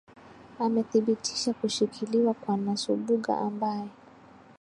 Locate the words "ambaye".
3.37-3.89